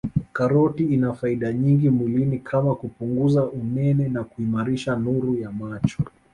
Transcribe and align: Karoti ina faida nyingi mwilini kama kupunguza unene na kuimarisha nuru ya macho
Karoti 0.33 0.83
ina 0.83 1.13
faida 1.13 1.53
nyingi 1.53 1.89
mwilini 1.89 2.39
kama 2.39 2.75
kupunguza 2.75 3.45
unene 3.45 4.07
na 4.09 4.23
kuimarisha 4.23 4.95
nuru 4.95 5.35
ya 5.39 5.51
macho 5.51 6.03